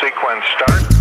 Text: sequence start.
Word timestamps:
sequence 0.00 0.44
start. 0.56 0.95